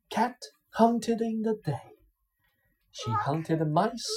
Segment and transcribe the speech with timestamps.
[0.09, 0.37] Cat
[0.71, 1.97] hunted in the day.
[2.91, 4.07] She hunted mice,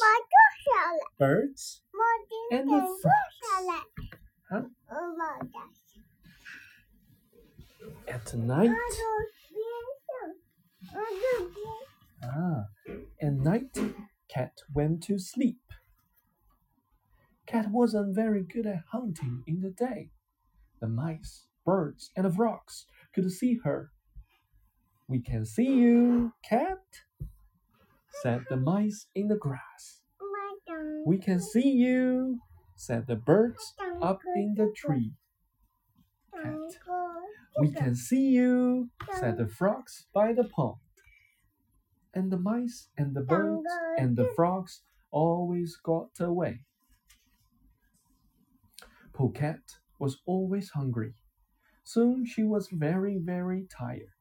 [1.18, 1.82] birds,
[2.52, 3.41] and the frogs.
[4.50, 4.64] Huh?
[8.06, 8.70] At night,
[12.23, 12.66] ah,
[13.21, 13.77] at night,
[14.30, 15.61] Cat went to sleep.
[17.45, 20.11] Cat wasn't very good at hunting in the day.
[20.80, 23.91] The mice, birds, and the frogs could see her.
[25.07, 26.83] We can see you, Cat,
[28.21, 30.02] said the mice in the grass.
[31.05, 32.39] We can see you,
[32.75, 35.13] said the birds up in the tree.
[36.31, 36.98] Cat.
[37.59, 40.77] We can see you, said the frogs by the pond.
[42.13, 46.61] And the mice and the birds and the frogs always got away.
[49.13, 49.59] Poor cat
[49.99, 51.13] was always hungry.
[51.83, 54.14] Soon she was very, very tired.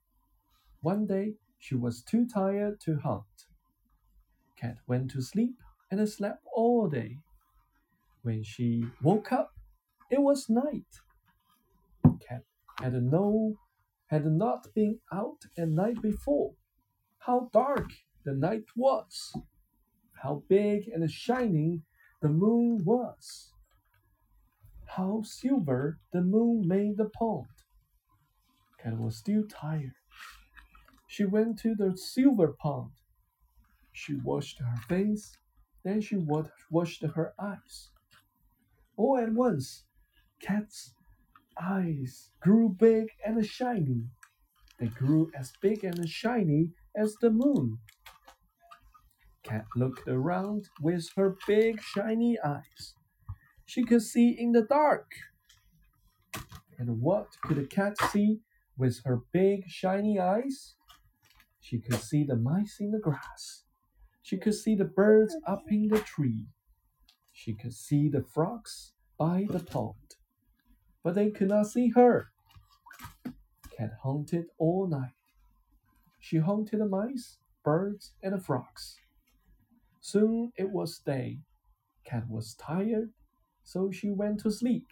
[0.80, 3.46] One day she was too tired to hunt.
[4.56, 5.56] Cat went to sleep
[5.90, 7.18] and slept all day.
[8.22, 9.52] When she woke up,
[10.10, 11.00] it was night.
[12.26, 12.42] Cat
[12.80, 13.54] had no
[14.06, 16.54] had not been out at night before.
[17.18, 17.90] How dark
[18.24, 19.36] the night was!
[20.22, 21.82] How big and shining
[22.22, 23.52] the moon was!
[24.86, 27.46] How silver the moon made the pond!
[28.78, 29.94] Cat was still tired.
[31.06, 32.92] She went to the silver pond.
[33.92, 35.36] She washed her face,
[35.84, 36.16] then she
[36.70, 37.90] washed her eyes.
[38.96, 39.84] All at once,
[40.40, 40.94] Cat's
[41.60, 44.04] eyes grew big and shiny.
[44.78, 47.78] They grew as big and shiny as the moon.
[49.42, 52.94] Cat looked around with her big shiny eyes.
[53.66, 55.10] She could see in the dark.
[56.78, 58.40] And what could a cat see
[58.76, 60.74] with her big shiny eyes?
[61.60, 63.64] She could see the mice in the grass.
[64.22, 66.46] She could see the birds up in the tree.
[67.32, 70.07] She could see the frogs by the pond.
[71.02, 72.28] But they could not see her.
[73.76, 75.14] Cat hunted all night.
[76.20, 78.96] She hunted the mice, birds, and the frogs.
[80.00, 81.38] Soon it was day.
[82.04, 83.12] Cat was tired,
[83.62, 84.86] so she went to sleep.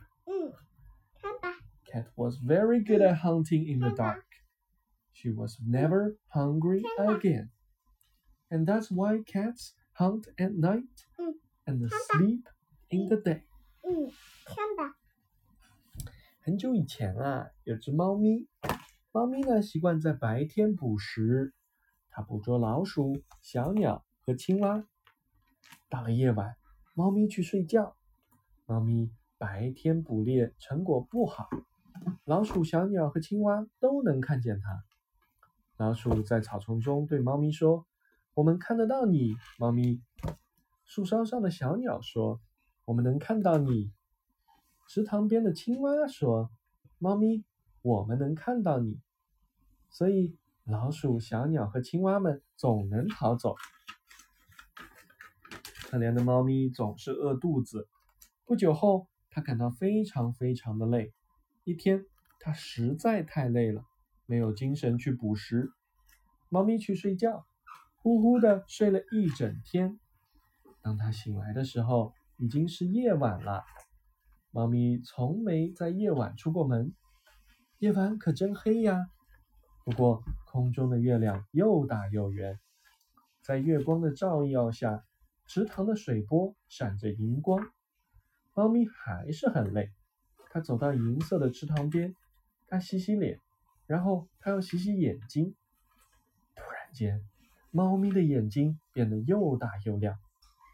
[1.91, 4.25] Cat was very good at hunting in the dark.
[5.13, 7.51] She was never hungry again.
[8.51, 11.07] And that's why cats hunt at night
[11.67, 12.49] and sleep
[12.91, 13.43] in the day.
[16.47, 18.47] 很久以前啊，有只猫咪。
[19.11, 21.53] 猫咪呢，习惯在白天捕食，
[22.09, 24.87] 它捕捉老鼠、小鸟和青蛙。
[25.89, 26.55] 到了夜晚，
[26.95, 27.97] 猫咪去睡觉。
[28.65, 31.49] 猫咪白天捕猎成果不好，
[32.25, 34.85] 老鼠、小鸟和青蛙都能看见它。
[35.85, 37.89] 老鼠在草丛中对猫咪说
[38.35, 40.01] ：“我们看得到你，猫咪。”
[40.87, 42.41] 树梢上的小鸟说
[42.87, 43.91] ：“我们能看到你。”
[44.89, 46.51] 池塘边的青蛙说
[46.99, 47.45] ：“猫咪，
[47.83, 49.01] 我们能看到你。”
[49.91, 53.57] 所以老鼠、小鸟和青蛙们总能逃走。
[55.89, 57.89] 可怜的猫咪总是饿肚子。
[58.45, 61.13] 不久后，它感到非常非常的累。
[61.65, 62.05] 一天，
[62.41, 63.85] 它实在太累了，
[64.27, 65.71] 没有精神去捕食。
[66.49, 67.47] 猫咪去睡觉，
[67.97, 69.99] 呼呼的睡了一整天。
[70.81, 73.65] 当它醒来的时候，已经是夜晚了。
[74.57, 76.95] 猫咪从没在夜晚出过门，
[77.77, 79.11] 夜晚可真黑呀。
[79.85, 82.59] 不过空中的月亮又大又圆，
[83.43, 85.05] 在月光的照耀下，
[85.47, 87.71] 池塘的水波闪着银光。
[88.55, 89.91] 猫咪还是很累，
[90.49, 92.17] 它走到银色的池塘边，
[92.67, 93.39] 它洗洗脸，
[93.87, 95.55] 然后它要洗洗眼睛。
[96.55, 97.21] 突然间，
[97.71, 100.19] 猫咪的眼睛变得又大又亮，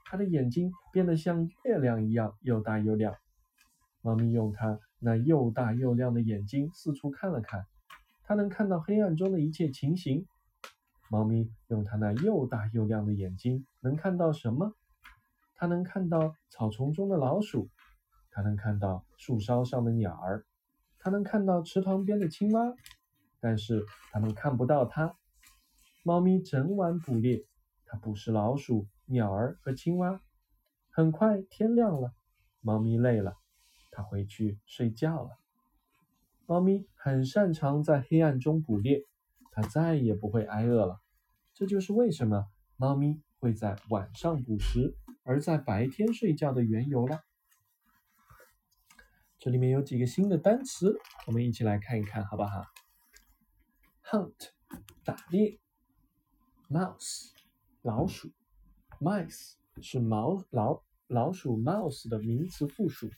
[0.04, 3.16] 它的眼睛变得像月亮一样又大又亮。
[4.02, 7.66] 猫咪用它那又大又亮的眼睛四处看了看，
[8.24, 10.26] 它能看到黑暗中的一切情形。
[11.08, 14.74] 猫咪用它那又大又亮的眼睛能看到什么？
[15.54, 17.70] 它能看到草丛中的老鼠，
[18.30, 20.44] 它能看到树梢上的鸟儿，
[20.98, 22.74] 它能看到池塘边的青蛙，
[23.38, 25.14] 但是它们看不到它。
[26.02, 27.44] 猫咪整晚捕猎，
[27.86, 30.20] 它捕食老鼠、鸟儿和青蛙。
[30.90, 32.12] 很快天亮了，
[32.60, 33.36] 猫咪累了。
[33.92, 35.38] 它回去睡觉了。
[36.46, 39.06] 猫咪很擅长在黑暗中捕猎，
[39.52, 41.00] 它再也不会挨饿了。
[41.54, 42.46] 这就是为什么
[42.76, 47.20] 猫咪会在晚上捕食，而在白天睡觉的缘由了。
[49.38, 52.64] 这里面有几个新的单词，我们一起来看一看，好不好
[54.04, 54.50] ？Hunt，
[55.04, 55.58] 打猎
[56.68, 57.30] ；Mouse，
[57.82, 58.30] 老鼠
[59.00, 63.10] ；Mice 是毛老老鼠 mouse 的名词复数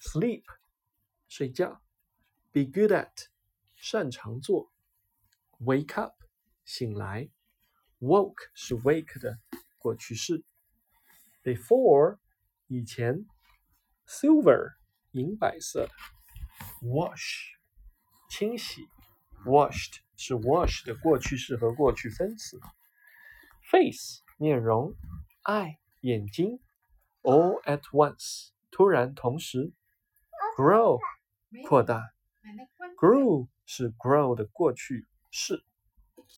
[0.00, 0.44] ；Sleep，
[1.28, 1.80] 睡觉；
[2.52, 3.28] Be good at，
[3.74, 4.70] 擅长做；
[5.60, 6.14] Wake up，
[6.64, 7.30] 醒来；
[8.00, 9.38] Woke 是 wake 的
[9.78, 10.42] 过去式；
[11.42, 12.18] Before，
[12.68, 13.26] 以前；
[14.06, 14.76] Silver。
[15.12, 15.92] 银白色的，
[16.82, 17.54] wash，
[18.28, 18.82] 清洗，
[19.46, 22.60] washed 是 wash 的过去式和过去分词，
[23.70, 24.94] face 面容，
[25.44, 26.60] eye 眼睛，
[27.22, 29.72] all at once 突然同时
[30.61, 30.99] ，grow
[31.67, 32.11] 扩大
[32.99, 35.63] ，grew 是 grow 的过去式